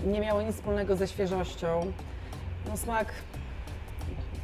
y, 0.04 0.08
nie 0.08 0.20
miało 0.20 0.42
nic 0.42 0.56
wspólnego 0.56 0.96
ze 0.96 1.08
świeżością. 1.08 1.92
No 2.68 2.76
smak 2.76 3.06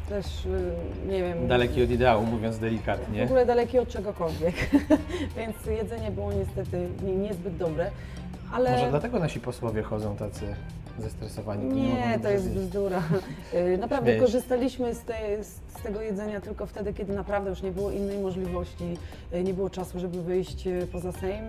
też, 0.09 0.27
y, 0.45 1.09
nie 1.09 1.23
wiem... 1.23 1.49
Daleki 1.49 1.83
od 1.83 1.91
ideału, 1.91 2.27
mówiąc 2.27 2.57
W 2.57 2.61
delikatnie. 2.61 3.25
ogóle 3.25 3.47
daleki 3.47 3.79
od 3.79 3.89
czegokolwiek, 3.89 4.55
więc 5.37 5.57
jedzenie 5.67 6.11
było 6.11 6.33
niestety 6.33 6.89
nie, 7.05 7.17
niezbyt 7.17 7.57
dobre, 7.57 7.91
ale... 8.53 8.71
Może 8.71 8.91
dlatego 8.91 9.19
nasi 9.19 9.41
posłowie 9.41 9.83
chodzą 9.83 10.17
tacy 10.17 10.45
zestresowani. 10.99 11.65
mogą 11.65 11.77
Nie, 11.77 12.19
to 12.23 12.29
jest 12.31 12.45
zjeść. 12.45 12.59
bzdura. 12.61 13.03
Y, 13.55 13.79
Naprawdę 13.79 14.07
Śmiejesz. 14.07 14.23
korzystaliśmy 14.25 14.95
z, 14.95 15.01
tej, 15.01 15.45
z 15.45 15.83
tego 15.83 16.01
jedzenia 16.01 16.41
tylko 16.41 16.67
wtedy, 16.67 16.95
kiedy 16.95 17.15
naprawdę 17.15 17.51
już 17.51 17.63
nie 17.63 17.71
było 17.73 17.91
innej 17.91 18.19
możliwości, 18.19 18.97
y, 19.35 19.45
nie 19.45 19.55
było 19.55 19.71
czasu, 19.71 20.01
żeby 20.01 20.23
wyjść 20.23 20.67
y, 20.67 20.87
poza 20.93 21.13
Sejm, 21.13 21.45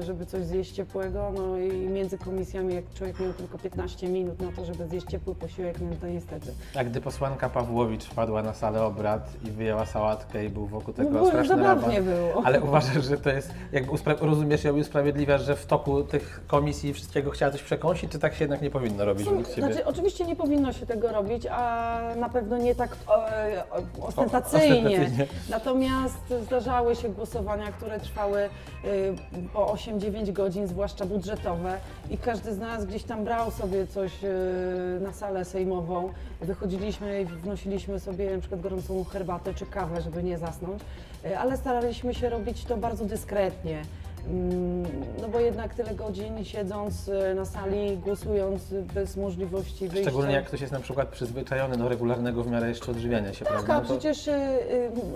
żeby 0.00 0.26
coś 0.26 0.44
zjeść 0.44 0.72
ciepłego, 0.72 1.32
no 1.36 1.58
i 1.58 1.70
między 1.72 2.18
komisjami, 2.18 2.74
jak 2.74 2.84
człowiek 2.94 3.20
miał 3.20 3.32
tylko 3.32 3.58
15 3.58 4.08
minut 4.08 4.40
na 4.40 4.52
to, 4.52 4.64
żeby 4.64 4.88
zjeść 4.88 5.06
ciepły 5.06 5.34
posiłek, 5.34 5.80
no 5.80 5.96
to 6.00 6.06
niestety. 6.06 6.52
A 6.78 6.84
gdy 6.84 7.00
posłanka 7.00 7.48
Pawłowicz 7.50 8.04
wpadła 8.04 8.42
na 8.42 8.54
salę 8.54 8.82
obrad 8.84 9.30
i 9.44 9.50
wyjęła 9.50 9.86
sałatkę 9.86 10.44
i 10.44 10.48
był 10.48 10.66
wokół 10.66 10.94
tego 10.94 11.10
No 11.10 11.26
straszny 11.26 11.56
raban. 11.56 11.90
było. 12.04 12.42
Ale 12.46 12.60
uważasz, 12.60 13.04
że 13.04 13.16
to 13.16 13.30
jest, 13.30 13.50
jakby 13.72 13.92
rozumiesz 14.20 14.64
i 14.64 14.70
usprawiedliwiasz, 14.70 15.42
że 15.44 15.56
w 15.56 15.66
toku 15.66 16.02
tych 16.04 16.23
komisji 16.46 16.90
i 16.90 16.92
wszystkiego 16.92 17.30
chciała 17.30 17.52
coś 17.52 17.62
przekąsić, 17.62 18.10
czy 18.10 18.18
tak 18.18 18.34
się 18.34 18.44
jednak 18.44 18.62
nie 18.62 18.70
powinno 18.70 19.04
robić 19.04 19.24
według 19.24 19.48
Ciebie? 19.48 19.62
Znaczy, 19.62 19.84
oczywiście 19.84 20.24
nie 20.24 20.36
powinno 20.36 20.72
się 20.72 20.86
tego 20.86 21.12
robić, 21.12 21.46
a 21.50 22.00
na 22.16 22.28
pewno 22.28 22.58
nie 22.58 22.74
tak 22.74 22.96
e, 23.30 23.64
o, 23.70 24.06
ostentacyjnie. 24.06 24.76
ostentacyjnie. 24.76 25.26
Natomiast 25.50 26.34
zdarzały 26.46 26.96
się 26.96 27.08
głosowania, 27.08 27.72
które 27.72 28.00
trwały 28.00 28.48
y, 28.84 29.14
po 29.52 29.74
8-9 29.74 30.32
godzin, 30.32 30.66
zwłaszcza 30.66 31.06
budżetowe 31.06 31.78
i 32.10 32.18
każdy 32.18 32.54
z 32.54 32.58
nas 32.58 32.84
gdzieś 32.84 33.02
tam 33.02 33.24
brał 33.24 33.50
sobie 33.50 33.86
coś 33.86 34.24
y, 34.24 35.00
na 35.00 35.12
salę 35.12 35.44
sejmową. 35.44 36.12
Wychodziliśmy 36.40 37.22
i 37.22 37.24
wnosiliśmy 37.24 38.00
sobie 38.00 38.30
na 38.30 38.40
przykład 38.40 38.60
gorącą 38.60 39.04
herbatę 39.04 39.54
czy 39.54 39.66
kawę, 39.66 40.00
żeby 40.00 40.22
nie 40.22 40.38
zasnąć, 40.38 40.82
Y, 41.26 41.38
ale 41.38 41.56
staraliśmy 41.56 42.14
się 42.14 42.28
robić 42.28 42.64
to 42.64 42.76
bardzo 42.76 43.04
dyskretnie. 43.04 43.82
Mm, 44.28 44.84
No 45.22 45.28
bo 45.28 45.40
jednak 45.40 45.74
tyle 45.74 45.94
godzin 45.94 46.44
siedząc 46.44 47.08
y, 47.08 47.34
na 47.34 47.44
sali, 47.44 47.96
głosując 47.96 48.74
bez 48.94 49.16
możliwości 49.16 49.88
wyjścia. 49.88 50.10
Szczególnie 50.10 50.34
jak 50.34 50.44
ktoś 50.44 50.60
jest 50.60 50.72
na 50.72 50.80
przykład 50.80 51.08
przyzwyczajony 51.08 51.76
do 51.76 51.88
regularnego 51.88 52.42
w 52.42 52.50
miarę 52.50 52.68
jeszcze 52.68 52.90
odżywiania 52.90 53.32
się, 53.34 53.44
Tak, 53.44 53.54
prawda? 53.54 53.74
a 53.74 53.80
to- 53.80 53.84
przecież 53.86 54.28
y, 54.28 54.32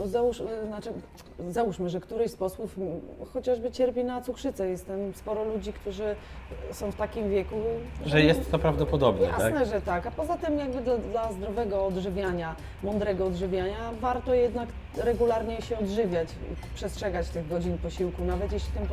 y, 0.04 0.08
załóż, 0.08 0.42
znaczy, 0.66 0.90
załóżmy, 1.50 1.88
że 1.90 2.00
któryś 2.00 2.30
z 2.30 2.36
posłów 2.36 2.76
chociażby 3.32 3.70
cierpi 3.70 4.04
na 4.04 4.20
cukrzycę. 4.22 4.68
Jest 4.68 4.86
tam 4.86 4.96
sporo 5.14 5.44
ludzi, 5.44 5.72
którzy 5.72 6.14
są 6.72 6.92
w 6.92 6.96
takim 6.96 7.30
wieku, 7.30 7.56
Że 8.06 8.22
jest 8.22 8.50
to 8.50 8.58
prawdopodobne, 8.58 9.26
Jasne, 9.26 9.52
tak? 9.52 9.66
że 9.66 9.80
tak. 9.80 10.06
A 10.06 10.10
poza 10.10 10.36
tym 10.36 10.58
jakby 10.58 10.80
dla, 10.80 10.98
dla 10.98 11.32
zdrowego 11.32 11.86
odżywiania, 11.86 12.54
mądrego 12.82 13.26
odżywiania, 13.26 13.76
warto 14.00 14.34
jednak 14.34 14.68
regularnie 14.98 15.62
się 15.62 15.78
odżywiać 15.78 16.28
i 16.52 16.74
przestrzegać 16.74 17.28
tych 17.28 17.48
godzin 17.48 17.78
posiłku, 17.78 18.24
nawet 18.24 18.52
jeśli 18.52 18.72
ten 18.72 18.86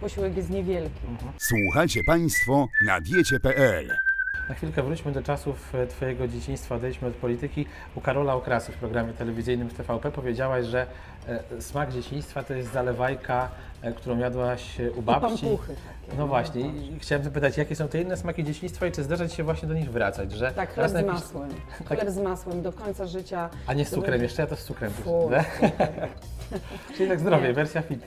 posiłek, 0.00 0.36
jest 0.36 0.50
niewielki. 0.50 1.00
Słuchacie 1.38 2.00
Państwo 2.04 2.68
na 2.86 3.00
diecie.pl. 3.00 4.09
Na 4.50 4.56
chwilkę 4.56 4.82
wróćmy 4.82 5.12
do 5.12 5.22
czasów 5.22 5.74
e, 5.74 5.86
Twojego 5.86 6.28
dzieciństwa, 6.28 6.74
odejdźmy 6.74 7.08
od 7.08 7.14
polityki. 7.14 7.66
U 7.94 8.00
Karola 8.00 8.34
Okrasy 8.34 8.72
w 8.72 8.76
programie 8.76 9.12
telewizyjnym 9.12 9.68
w 9.68 9.74
TVP 9.74 10.10
powiedziałaś, 10.10 10.66
że 10.66 10.86
e, 11.28 11.62
smak 11.62 11.92
dzieciństwa 11.92 12.42
to 12.42 12.54
jest 12.54 12.72
zalewajka, 12.72 13.48
e, 13.82 13.92
którą 13.92 14.18
jadłaś 14.18 14.76
u 14.96 15.02
babci. 15.02 15.42
pampuchy 15.46 15.74
takie. 15.74 16.18
No 16.18 16.26
właśnie, 16.26 16.60
i 16.60 16.98
chciałem 17.00 17.24
zapytać, 17.24 17.56
jakie 17.56 17.76
są 17.76 17.88
te 17.88 18.00
inne 18.02 18.16
smaki 18.16 18.44
dzieciństwa 18.44 18.86
i 18.86 18.92
czy 18.92 19.02
zdarza 19.02 19.28
Ci 19.28 19.36
się 19.36 19.42
właśnie 19.44 19.68
do 19.68 19.74
nich 19.74 19.90
wracać, 19.90 20.32
że 20.32 20.52
Tak, 20.52 20.74
chleb 20.74 20.90
z 20.90 20.92
na 20.92 21.00
jakiś- 21.00 21.14
masłem. 21.14 21.50
Chleb 21.86 22.10
z 22.10 22.18
masłem 22.18 22.62
do 22.62 22.72
końca 22.72 23.06
życia. 23.06 23.50
A 23.66 23.74
nie 23.74 23.84
z 23.84 23.90
cukrem, 23.90 24.22
jeszcze 24.22 24.42
ja 24.42 24.48
to 24.48 24.56
z 24.56 24.64
cukrem. 24.64 24.90
Fu, 24.92 25.30
nie? 25.30 25.44
Czyli 26.96 27.08
tak 27.08 27.20
zdrowie, 27.20 27.48
Nie. 27.48 27.54
wersja 27.54 27.82
fit. 27.82 28.00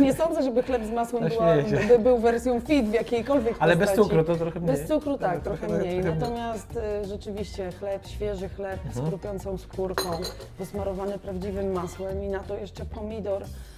Nie 0.00 0.14
sądzę, 0.14 0.42
żeby 0.42 0.62
chleb 0.62 0.84
z 0.84 0.90
masłem 0.90 1.28
była, 1.28 1.46
by 1.88 1.98
był 1.98 2.18
wersją 2.18 2.60
fit 2.60 2.86
w 2.88 2.92
jakiejkolwiek 2.92 3.56
Ale 3.58 3.76
bez 3.76 3.92
cukru 3.94 4.24
to 4.24 4.36
trochę 4.36 4.60
mniej. 4.60 4.76
Bez 4.76 4.88
cukru 4.88 5.18
tak, 5.18 5.40
Trochę- 5.42 5.58
trochę 5.58 5.78
mniej. 5.78 6.02
trochę 6.02 6.16
mniej. 6.16 6.20
Natomiast 6.20 6.78
y, 7.02 7.04
rzeczywiście 7.08 7.72
chleb, 7.72 8.06
świeży 8.06 8.48
chleb 8.48 8.80
z 8.84 8.86
Mhm. 8.86 9.06
chrupiącą 9.06 9.58
skórką, 9.58 10.10
posmarowany 10.58 11.18
prawdziwym 11.18 11.72
masłem 11.72 12.24
i 12.24 12.28
na 12.28 12.40
to 12.40 12.56
jeszcze 12.56 12.84
pomidor 12.84 13.42
z 13.44 13.73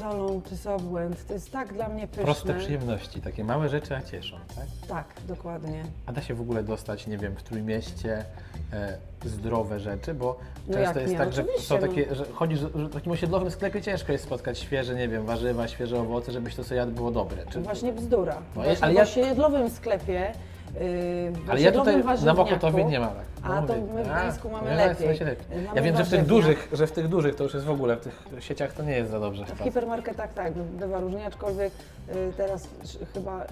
solą 0.00 0.42
czy 0.48 0.56
z 0.56 0.66
obłęd. 0.66 1.26
To 1.26 1.32
jest 1.32 1.52
tak 1.52 1.72
dla 1.72 1.88
mnie 1.88 2.06
pyszne. 2.08 2.24
Proste 2.24 2.54
przyjemności, 2.54 3.20
takie 3.20 3.44
małe 3.44 3.68
rzeczy, 3.68 3.96
a 3.96 4.02
cieszą, 4.02 4.36
tak? 4.56 4.66
Tak, 4.88 5.06
dokładnie. 5.28 5.82
A 6.06 6.12
da 6.12 6.22
się 6.22 6.34
w 6.34 6.40
ogóle 6.40 6.62
dostać, 6.62 7.06
nie 7.06 7.18
wiem, 7.18 7.36
w 7.36 7.42
Trójmieście 7.42 8.24
e, 8.72 8.98
zdrowe 9.24 9.80
rzeczy, 9.80 10.14
bo 10.14 10.38
No 10.68 10.74
często 10.74 11.00
jest 11.00 11.12
nie? 11.12 11.18
tak, 11.18 11.32
że 11.32 11.42
Oczywiście, 11.42 11.66
są 11.68 11.74
no. 11.74 11.80
takie, 11.88 12.14
że 12.14 12.24
chodzisz, 12.34 12.58
że 12.60 12.68
w 12.68 12.92
takim 12.92 13.12
osiedlowym 13.12 13.50
sklepie 13.50 13.82
ciężko 13.82 14.12
jest 14.12 14.24
spotkać 14.24 14.58
świeże, 14.58 14.94
nie 14.94 15.08
wiem, 15.08 15.26
warzywa, 15.26 15.68
świeże 15.68 16.00
owoce, 16.00 16.32
żebyś 16.32 16.54
to 16.54 16.64
sobie 16.64 16.76
jadł 16.76 16.92
było 16.92 17.10
dobre. 17.10 17.46
Czy... 17.50 17.60
Właśnie 17.60 17.92
bzdura. 17.92 18.34
No, 18.56 18.62
Właśnie 18.62 18.84
ale 18.84 18.92
w 18.92 18.96
ja- 18.96 19.02
osiedlowym 19.02 19.70
sklepie, 19.70 20.32
yy, 20.74 21.32
Ale 21.48 21.60
ja 21.60 21.72
tutaj 21.72 22.04
na 22.24 22.34
Bokotowie 22.34 22.84
nie 22.84 23.00
ma 23.00 23.06
tak. 23.06 23.24
A, 23.42 23.62
to 23.62 23.74
mówię. 23.76 23.94
my 23.94 24.02
w 24.04 24.06
Gdańsku 24.06 24.50
mamy 24.50 24.70
nie, 24.70 24.76
lepiej. 24.76 25.08
lepiej. 25.08 25.26
Mamy 25.50 25.66
Ja 25.74 25.82
wiem, 25.82 25.96
że 25.96 26.04
w 26.04 26.10
tych 26.10 26.26
dużych, 26.26 26.68
że 26.72 26.86
w 26.86 26.92
tych 26.92 27.08
dużych 27.08 27.34
to 27.34 27.44
już 27.44 27.54
jest 27.54 27.66
w 27.66 27.70
ogóle, 27.70 27.96
w 27.96 28.00
tych 28.00 28.26
sieciach 28.38 28.72
to 28.72 28.82
nie 28.82 28.92
jest 28.92 29.10
za 29.10 29.20
dobrze. 29.20 29.44
W 29.46 29.58
hipermarketach 29.64 30.34
tak, 30.34 30.52
bywa 30.52 31.00
różnie, 31.00 31.26
aczkolwiek 31.26 31.72
y, 32.08 32.32
teraz 32.36 32.68
chyba 33.14 33.46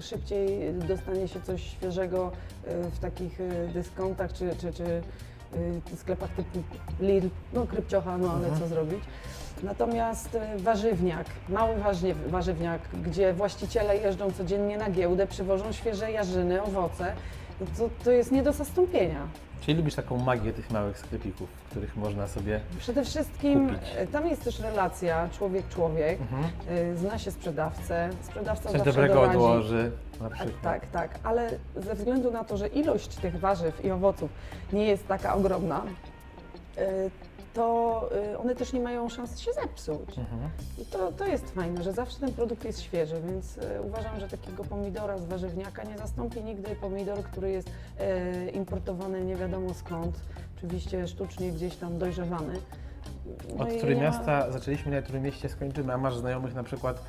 szybciej 0.00 0.74
dostanie 0.88 1.28
się 1.28 1.40
coś 1.40 1.62
świeżego 1.62 2.32
y, 2.68 2.90
w 2.90 2.98
takich 2.98 3.40
y, 3.40 3.70
dyskontach 3.74 4.32
czy, 4.32 4.50
czy, 4.60 4.72
czy 4.72 5.02
y, 5.92 5.96
sklepach 5.96 6.30
typu 6.30 6.58
Lidl, 7.00 7.28
no 7.52 7.66
krypciocha, 7.66 8.18
no 8.18 8.30
ale 8.32 8.44
Mhm. 8.48 8.60
co 8.60 8.68
zrobić. 8.68 9.00
Natomiast 9.62 10.34
y, 10.34 10.40
warzywniak, 10.62 11.26
mały 11.48 11.74
warzywniak, 12.28 12.80
gdzie 13.04 13.32
właściciele 13.32 13.96
jeżdżą 13.96 14.32
codziennie 14.32 14.78
na 14.78 14.90
giełdę, 14.90 15.26
przywożą 15.26 15.72
świeże 15.72 16.12
jarzyny, 16.12 16.62
owoce, 16.62 17.12
to, 17.78 17.90
to 18.04 18.10
jest 18.10 18.32
nie 18.32 18.42
do 18.42 18.52
zastąpienia. 18.52 19.26
Czyli 19.60 19.76
lubisz 19.78 19.94
taką 19.94 20.18
magię 20.18 20.52
tych 20.52 20.70
małych 20.70 20.98
sklepików, 20.98 21.48
w 21.50 21.70
których 21.70 21.96
można 21.96 22.28
sobie... 22.28 22.60
Przede 22.78 23.04
wszystkim 23.04 23.68
Kupić. 23.68 23.88
e, 23.96 24.06
tam 24.06 24.26
jest 24.28 24.44
też 24.44 24.60
relacja 24.60 25.28
człowiek-człowiek, 25.32 26.20
Mhm. 26.20 26.44
e, 26.68 26.96
zna 26.96 27.18
się 27.18 27.30
sprzedawcę, 27.30 28.10
sprzedawca 28.22 28.70
Coś 28.70 28.82
dobrego 28.82 29.14
doradzi. 29.14 29.36
odłoży, 29.36 29.90
na 30.20 30.30
przykład. 30.30 30.60
Tak, 30.62 30.86
tak, 30.86 31.18
ale 31.24 31.50
ze 31.76 31.94
względu 31.94 32.30
na 32.30 32.44
to, 32.44 32.56
że 32.56 32.68
ilość 32.68 33.16
tych 33.16 33.40
warzyw 33.40 33.84
i 33.84 33.90
owoców 33.90 34.30
nie 34.72 34.84
jest 34.86 35.08
taka 35.08 35.34
ogromna, 35.34 35.82
e, 36.76 36.86
to 37.58 38.08
e, 38.32 38.38
one 38.38 38.54
też 38.54 38.72
nie 38.72 38.80
mają 38.80 39.08
szans 39.08 39.40
się 39.40 39.52
zepsuć. 39.52 40.18
Mhm. 40.18 40.50
I 40.78 40.84
to, 40.84 41.12
to 41.12 41.26
jest 41.26 41.50
fajne, 41.50 41.82
że 41.82 41.92
zawsze 41.92 42.20
ten 42.20 42.32
produkt 42.32 42.64
jest 42.64 42.80
świeży, 42.80 43.16
więc 43.26 43.58
e, 43.58 43.82
uważam, 43.82 44.20
że 44.20 44.28
takiego 44.28 44.64
pomidora 44.64 45.18
z 45.18 45.24
warzywniaka 45.24 45.84
nie 45.84 45.98
zastąpi 45.98 46.42
nigdy 46.42 46.76
pomidor, 46.80 47.22
który 47.22 47.50
jest 47.50 47.70
e, 47.98 48.50
importowany 48.50 49.24
nie 49.24 49.36
wiadomo 49.36 49.74
skąd, 49.74 50.20
oczywiście 50.56 51.08
sztucznie 51.08 51.52
gdzieś 51.52 51.76
tam 51.76 51.98
dojrzewany. 51.98 52.54
No 53.56 53.64
Od 53.64 53.80
Trójmiasta 53.80 54.52
zaczęliśmy 54.52 54.92
na 54.92 55.02
Trójmieście, 55.02 55.48
skończymy, 55.48 55.92
a 55.92 55.98
masz 55.98 56.16
znajomych 56.16 56.54
na 56.54 56.62
przykład, 56.62 57.02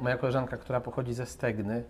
moja 0.00 0.16
koleżanka, 0.16 0.56
która 0.56 0.80
pochodzi 0.80 1.14
ze 1.14 1.26
Stegny, 1.26 1.84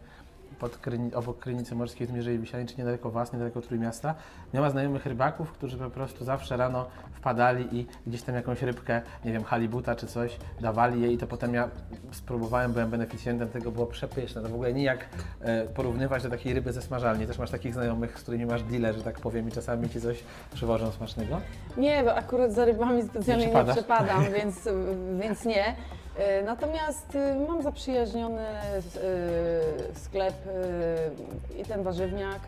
pod 0.60 0.76
Kryni, 0.76 1.14
obok 1.14 1.38
Krynicy 1.38 1.74
Morskiej 1.74 2.06
w 2.06 2.12
Mierzei 2.12 2.38
Wiślanej, 2.38 2.66
czy 2.66 2.74
niedaleko 2.78 3.10
Was, 3.10 3.32
niedaleko 3.32 3.60
Trójmiasta. 3.60 4.14
Miała 4.54 4.70
znajomych 4.70 5.06
rybaków, 5.06 5.52
którzy 5.52 5.78
po 5.78 5.90
prostu 5.90 6.24
zawsze 6.24 6.56
rano 6.56 6.86
wpadali 7.12 7.78
i 7.78 7.86
gdzieś 8.06 8.22
tam 8.22 8.34
jakąś 8.34 8.62
rybkę, 8.62 9.02
nie 9.24 9.32
wiem, 9.32 9.44
halibuta 9.44 9.96
czy 9.96 10.06
coś, 10.06 10.36
dawali 10.60 11.02
jej 11.02 11.14
i 11.14 11.18
to 11.18 11.26
potem 11.26 11.54
ja 11.54 11.68
spróbowałem, 12.12 12.72
byłem 12.72 12.90
beneficjentem 12.90 13.48
tego, 13.48 13.70
było 13.70 13.86
przepyszne. 13.86 14.42
To 14.42 14.48
w 14.48 14.54
ogóle 14.54 14.72
nijak 14.72 15.08
e, 15.40 15.64
porównywać 15.64 16.22
do 16.22 16.30
takiej 16.30 16.54
ryby 16.54 16.72
ze 16.72 16.82
smażalni. 16.82 17.26
Też 17.26 17.38
masz 17.38 17.50
takich 17.50 17.74
znajomych, 17.74 18.18
z 18.18 18.22
którymi 18.22 18.46
masz 18.46 18.62
dealer, 18.62 18.94
że 18.94 19.02
tak 19.02 19.20
powiem 19.20 19.48
i 19.48 19.52
czasami 19.52 19.88
Ci 19.90 20.00
coś 20.00 20.24
przywożą 20.54 20.90
smacznego? 20.92 21.40
Nie, 21.76 22.02
bo 22.04 22.14
akurat 22.14 22.52
za 22.52 22.64
rybami 22.64 23.02
specjalnie 23.02 23.46
Nie 23.46 23.52
nie, 23.52 23.56
przepada. 23.64 23.72
przepadam, 23.72 24.24
więc, 24.36 24.68
więc 25.20 25.44
nie. 25.44 25.74
E, 26.18 26.42
Natomiast 26.42 27.14
e, 27.16 27.34
mam 27.48 27.62
zaprzyjaźniony 27.62 28.40
e, 28.42 28.82
sklep 29.94 30.34
e, 31.54 31.60
i 31.60 31.64
ten 31.64 31.82
warzywniak. 31.82 32.40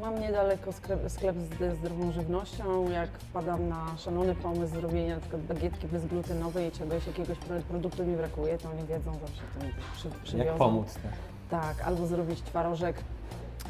Mam 0.00 0.20
niedaleko 0.20 0.72
sklep, 0.72 1.10
sklep 1.10 1.36
ze 1.58 1.74
zdrową 1.76 2.12
żywnością. 2.12 2.90
Jak 2.90 3.10
wpadam 3.10 3.68
na 3.68 3.86
szalony 3.98 4.34
pomysł 4.34 4.74
zrobienia 4.74 5.20
przykład 5.20 5.42
bagietki 5.42 5.86
bezglutenowej 5.86 6.68
i 6.68 6.72
czegoś, 6.72 7.06
jakiegoś 7.06 7.38
pro- 7.38 7.60
produktu 7.68 8.04
mi 8.04 8.16
brakuje, 8.16 8.58
to 8.58 8.70
oni 8.70 8.84
wiedzą 8.86 9.12
zawsze 9.12 9.42
to 9.58 9.66
mi 9.66 9.72
przy, 9.94 10.08
przywiozą. 10.24 10.48
Jak 10.48 10.56
pomóc? 10.58 10.94
Tak. 10.94 11.12
Tak, 11.76 11.86
albo 11.86 12.06
zrobić 12.06 12.42
twarożek 12.42 12.96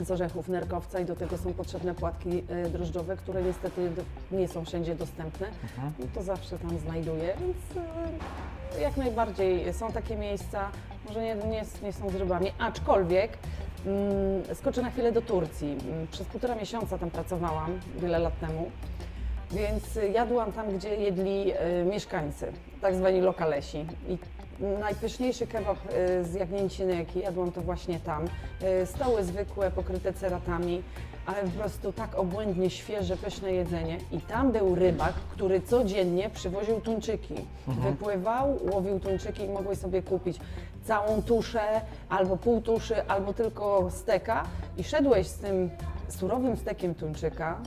z 0.00 0.10
orzechów 0.10 0.48
nerkowca 0.48 1.00
i 1.00 1.04
do 1.04 1.16
tego 1.16 1.38
są 1.38 1.52
potrzebne 1.52 1.94
płatki 1.94 2.44
e, 2.48 2.68
drożdżowe, 2.68 3.16
które 3.16 3.42
niestety 3.42 3.90
do, 3.90 4.02
nie 4.36 4.48
są 4.48 4.64
wszędzie 4.64 4.94
dostępne. 4.94 5.46
No 5.98 6.06
to 6.14 6.22
zawsze 6.22 6.58
tam 6.58 6.78
znajduję, 6.78 7.36
więc 7.40 7.86
e, 8.76 8.80
jak 8.80 8.96
najbardziej 8.96 9.74
są 9.74 9.92
takie 9.92 10.16
miejsca, 10.16 10.68
może 11.08 11.22
nie, 11.22 11.34
nie, 11.34 11.64
nie 11.82 11.92
są 11.92 12.10
z 12.10 12.14
rybami, 12.14 12.52
aczkolwiek 12.58 13.38
mm, 13.86 14.54
skoczę 14.54 14.82
na 14.82 14.90
chwilę 14.90 15.12
do 15.12 15.22
Turcji. 15.22 15.76
Mm, 15.88 16.06
Przez 16.06 16.26
półtora 16.26 16.54
miesiąca 16.54 16.98
tam 16.98 17.10
pracowałam, 17.10 17.80
wiele 17.98 18.18
lat 18.18 18.40
temu. 18.40 18.70
Więc 19.50 19.96
y, 19.96 20.08
jadłam 20.08 20.52
tam, 20.52 20.76
gdzie 20.76 20.96
jedli 20.96 21.52
y, 21.52 21.84
mieszkańcy, 21.84 22.52
tak 22.80 22.94
zwani 22.94 23.20
lokalesi. 23.20 23.86
I 24.08 24.18
najpyszniejszy 24.60 25.46
kebab 25.46 25.78
y, 25.92 26.24
z 26.24 26.34
jagnięciny, 26.34 26.96
jaki 26.96 27.18
jadłam, 27.18 27.52
to 27.52 27.60
właśnie 27.60 28.00
tam. 28.00 28.24
Y, 28.82 28.86
stoły 28.86 29.24
zwykłe, 29.24 29.70
pokryte 29.70 30.12
ceratami, 30.12 30.82
ale 31.26 31.42
po 31.42 31.58
prostu 31.58 31.92
tak 31.92 32.14
obłędnie 32.14 32.70
świeże, 32.70 33.16
pyszne 33.16 33.52
jedzenie. 33.52 33.98
I 34.12 34.20
tam 34.20 34.52
był 34.52 34.74
rybak, 34.74 35.12
który 35.12 35.60
codziennie 35.60 36.30
przywoził 36.30 36.80
tuńczyki. 36.80 37.34
Wypływał, 37.66 38.58
łowił 38.72 39.00
tuńczyki 39.00 39.44
i 39.44 39.48
mogłeś 39.48 39.78
sobie 39.78 40.02
kupić 40.02 40.38
całą 40.84 41.22
tuszę, 41.22 41.80
albo 42.08 42.36
pół 42.36 42.60
tuszy, 42.60 43.06
albo 43.08 43.32
tylko 43.32 43.90
steka. 43.90 44.44
I 44.76 44.84
szedłeś 44.84 45.26
z 45.26 45.34
tym 45.34 45.70
surowym 46.08 46.56
stekiem 46.56 46.94
tuńczyka 46.94 47.58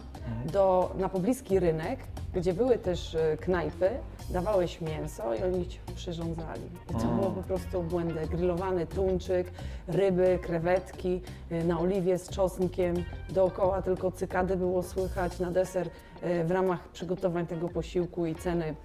do, 0.46 0.96
na 0.98 1.10
pobliski 1.10 1.60
rynek, 1.60 2.00
gdzie 2.34 2.54
były 2.54 2.78
też 2.78 3.16
e, 3.16 3.38
knajpy, 3.38 3.90
dawałeś 4.30 4.82
mięso 4.82 5.34
i 5.34 5.44
oni 5.44 5.68
ci 5.68 5.80
przyrządzali. 5.96 6.62
I 6.90 6.94
to 6.94 7.08
było 7.08 7.32
po 7.32 7.44
prostu 7.44 7.84
błędne. 7.84 8.28
Grillowany 8.28 8.88
tuńczyk, 8.88 9.52
ryby, 9.88 10.40
krewetki 10.42 11.22
e, 11.50 11.64
na 11.64 11.80
oliwie 11.80 12.18
z 12.18 12.30
czosnkiem, 12.30 12.96
dookoła 13.30 13.82
tylko 13.82 14.12
cykady 14.12 14.58
było 14.58 14.84
słychać 14.84 15.40
na 15.40 15.52
deser 15.52 15.90
e, 16.22 16.44
w 16.44 16.52
ramach 16.52 16.90
przygotowań 16.90 17.48
tego 17.48 17.70
posiłku 17.70 18.26
i 18.26 18.36
ceny, 18.36 18.76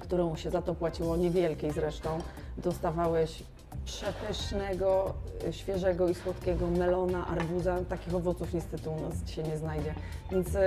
którą 0.00 0.36
się 0.36 0.50
za 0.50 0.62
to 0.62 0.74
płaciło, 0.74 1.16
niewielkiej 1.16 1.72
zresztą, 1.72 2.18
dostawałeś 2.58 3.42
przepysznego, 3.84 5.14
y, 5.48 5.52
świeżego 5.52 6.08
i 6.08 6.14
słodkiego 6.14 6.66
melona, 6.66 7.26
arbuza. 7.26 7.78
Takich 7.88 8.14
owoców 8.14 8.54
niestety 8.54 8.90
u 8.90 9.00
nas 9.00 9.28
się 9.30 9.42
nie 9.42 9.56
znajdzie. 9.56 9.94
Więc 10.30 10.54
y, 10.54 10.58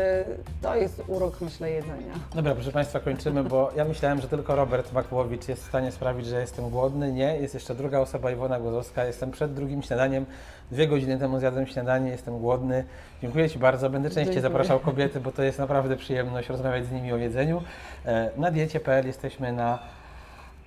to 0.62 0.76
jest 0.76 1.02
urok, 1.08 1.42
myślę, 1.42 1.72
jedzenia. 1.72 2.14
Dobra, 2.36 2.54
proszę 2.56 2.72
Państwa, 2.72 3.00
kończymy, 3.00 3.44
bo 3.44 3.72
ja 3.76 3.86
myślałem, 3.86 4.22
że 4.22 4.28
tylko 4.28 4.56
Robert 4.56 4.94
Makłowicz 4.94 5.48
jest 5.48 5.64
w 5.64 5.68
stanie 5.68 5.92
sprawić, 5.92 6.26
że 6.26 6.40
jestem 6.42 6.70
głodny. 6.70 7.12
Nie, 7.12 7.38
jest 7.38 7.54
jeszcze 7.54 7.76
druga 7.76 8.00
osoba, 8.00 8.32
Iwona 8.32 8.60
Głodowska. 8.60 9.06
Jestem 9.06 9.32
przed 9.32 9.54
drugim 9.54 9.82
śniadaniem. 9.84 10.26
Dwie 10.72 10.88
godziny 10.88 11.20
temu 11.20 11.40
zjadłem 11.40 11.68
śniadanie, 11.68 12.10
jestem 12.12 12.40
głodny. 12.40 12.84
Dziękuję 13.22 13.50
Ci 13.50 13.60
bardzo. 13.60 13.90
Będę 13.90 14.10
częściej 14.10 14.26
Dziękuję. 14.26 14.42
zapraszał 14.42 14.80
kobiety, 14.80 15.20
bo 15.20 15.32
to 15.32 15.44
jest 15.44 15.60
naprawdę 15.60 15.96
przyjemność 15.98 16.50
rozmawiać 16.50 16.86
z 16.86 16.92
nimi 16.92 17.14
o 17.14 17.18
jedzeniu. 17.18 17.62
E, 18.06 18.30
Na 18.38 18.52
diecie.pl 18.52 19.08
jesteśmy 19.08 19.52
na 19.52 19.80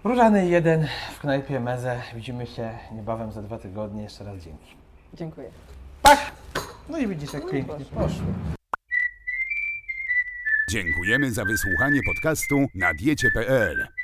Różanej 0.05 0.51
1 0.51 0.87
w 1.15 1.21
knajpie 1.21 1.61
Meze. 1.61 2.03
Widzimy 2.15 2.47
się 2.47 2.79
niebawem 2.93 3.33
za 3.33 3.43
dwa 3.43 3.59
tygodnie. 3.59 4.03
Jeszcze 4.03 4.25
raz 4.25 4.37
dzięki. 4.45 4.77
Dziękuję. 5.15 5.51
Pach! 6.03 6.31
No 6.89 6.99
i 6.99 7.07
widzisz, 7.07 7.33
jak 7.33 7.45
No 7.45 7.51
pięknie 7.51 7.85
poszło. 7.85 8.27
Dziękujemy 10.71 11.33
za 11.33 11.45
wysłuchanie 11.45 12.01
podcastu 12.07 12.67
na 12.75 12.95
diecie.pl. 12.95 13.98